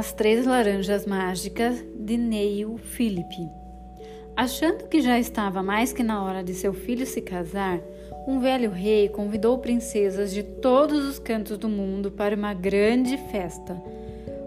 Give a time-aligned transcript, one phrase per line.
[0.00, 3.50] As Três Laranjas Mágicas de Neil Philip.
[4.34, 7.78] Achando que já estava mais que na hora de seu filho se casar,
[8.26, 13.74] um velho rei convidou princesas de todos os cantos do mundo para uma grande festa.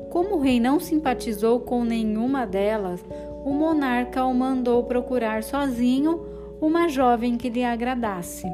[0.10, 3.06] Como o rei não simpatizou com nenhuma delas,
[3.46, 6.20] o monarca o mandou procurar sozinho
[6.60, 8.48] uma jovem que lhe agradasse.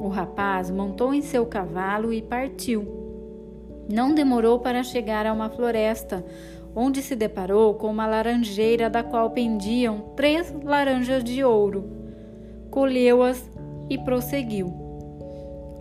[0.00, 3.05] O rapaz montou em seu cavalo e partiu.
[3.88, 6.24] Não demorou para chegar a uma floresta,
[6.74, 11.84] onde se deparou com uma laranjeira da qual pendiam três laranjas de ouro.
[12.70, 13.48] Colheu-as
[13.88, 14.72] e prosseguiu.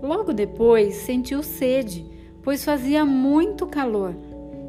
[0.01, 2.05] Logo depois sentiu sede,
[2.43, 4.15] pois fazia muito calor.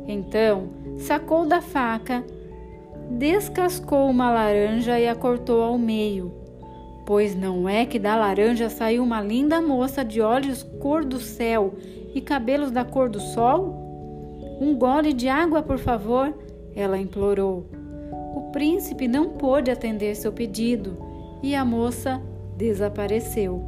[0.08, 2.24] Então sacou da faca,
[3.10, 6.45] descascou uma laranja e a cortou ao meio.
[7.06, 11.74] Pois não é que da laranja saiu uma linda moça de olhos cor do céu
[12.12, 14.58] e cabelos da cor do sol?
[14.60, 16.34] Um gole de água, por favor,
[16.74, 17.70] ela implorou.
[18.34, 20.98] O príncipe não pôde atender seu pedido
[21.44, 22.20] e a moça
[22.56, 23.64] desapareceu.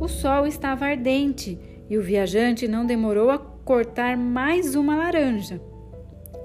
[0.00, 1.58] O sol estava ardente
[1.90, 5.60] e o viajante não demorou a cortar mais uma laranja.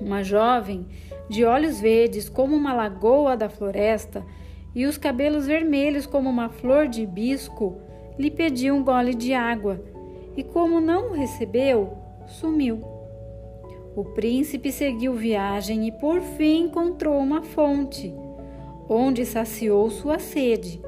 [0.01, 0.85] Uma jovem,
[1.29, 4.25] de olhos verdes como uma lagoa da floresta
[4.77, 7.77] e os cabelos vermelhos como uma flor de hibisco,
[8.15, 9.83] lhe pediu um gole de água
[10.35, 11.97] e, como não o recebeu,
[12.27, 12.83] sumiu.
[13.95, 18.13] O príncipe seguiu viagem e por fim encontrou uma fonte,
[18.87, 20.79] onde saciou sua sede.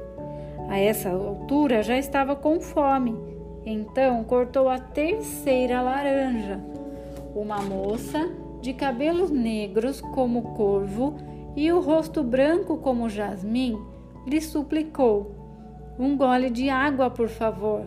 [0.68, 3.18] A essa altura já estava com fome,
[3.66, 6.60] então cortou a terceira laranja.
[7.34, 8.30] Uma moça
[8.60, 11.16] de cabelos negros como corvo
[11.56, 13.78] e o rosto branco como jasmim
[14.26, 15.34] lhe suplicou:
[15.98, 17.86] Um gole de água, por favor.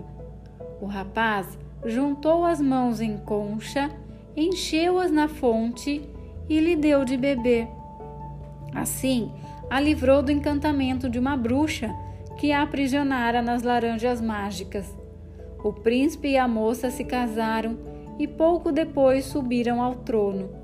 [0.82, 3.90] O rapaz juntou as mãos em concha,
[4.36, 6.02] encheu-as na fonte
[6.50, 7.68] e lhe deu de beber.
[8.74, 9.32] Assim,
[9.70, 11.94] a livrou do encantamento de uma bruxa
[12.38, 14.98] que a aprisionara nas laranjas mágicas.
[15.64, 17.78] O príncipe e a moça se casaram
[18.20, 20.63] e pouco depois subiram ao trono.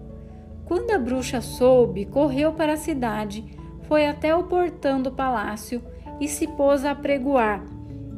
[0.70, 3.44] Quando a bruxa soube, correu para a cidade,
[3.88, 5.82] foi até o portão do palácio
[6.22, 7.66] e se pôs a pregoar: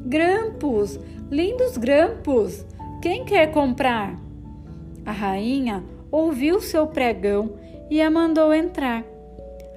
[0.05, 2.65] Grampos, lindos grampos,
[3.01, 4.19] quem quer comprar?
[5.05, 5.81] A rainha
[6.11, 7.53] ouviu seu pregão
[7.89, 9.05] e a mandou entrar.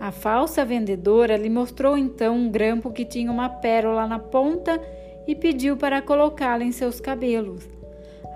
[0.01, 4.83] A falsa vendedora lhe mostrou então um grampo que tinha uma pérola na ponta
[5.29, 7.69] e pediu para colocá-la em seus cabelos.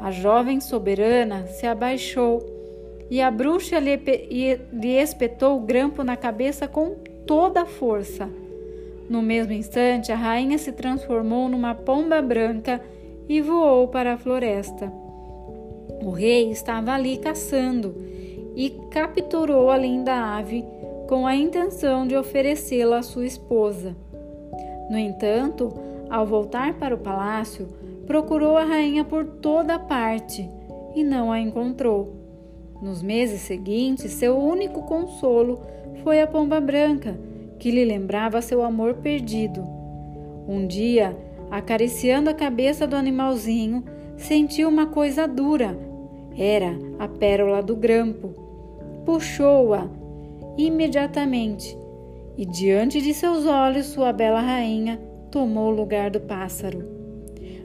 [0.00, 2.57] A jovem soberana se abaixou
[3.10, 3.96] e a bruxa lhe,
[4.72, 6.96] lhe espetou o grampo na cabeça com
[7.26, 8.28] toda a força.
[9.08, 12.80] No mesmo instante, a rainha se transformou numa pomba branca
[13.28, 14.92] e voou para a floresta.
[16.02, 17.94] O rei estava ali caçando
[18.54, 20.64] e capturou a linda ave
[21.08, 23.96] com a intenção de oferecê-la à sua esposa.
[24.90, 25.72] No entanto,
[26.10, 27.68] ao voltar para o palácio,
[28.06, 30.48] procurou a rainha por toda parte
[30.94, 32.17] e não a encontrou.
[32.80, 35.60] Nos meses seguintes, seu único consolo
[36.04, 37.18] foi a pomba branca,
[37.58, 39.66] que lhe lembrava seu amor perdido.
[40.46, 41.16] Um dia,
[41.50, 43.82] acariciando a cabeça do animalzinho,
[44.16, 45.76] sentiu uma coisa dura.
[46.36, 48.32] Era a pérola do grampo.
[49.04, 49.88] Puxou-a
[50.56, 51.76] imediatamente
[52.36, 55.00] e, diante de seus olhos, sua bela rainha
[55.30, 56.84] tomou o lugar do pássaro.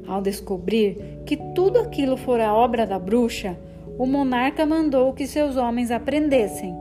[0.07, 3.55] Ao descobrir que tudo aquilo fora obra da bruxa,
[3.97, 6.75] o monarca mandou que seus homens aprendessem.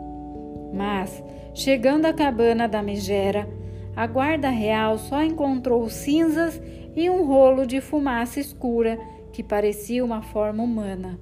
[0.72, 1.22] Mas,
[1.54, 3.46] Chegando à cabana da megera,
[3.94, 6.60] a guarda real só encontrou cinzas
[6.96, 8.98] e um rolo de fumaça escura
[9.34, 11.20] que parecia uma forma humana.